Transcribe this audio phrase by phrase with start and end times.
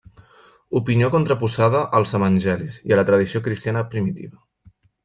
[0.79, 4.47] Opinió contraposada als Evangelis i a la tradició cristiana primitiva.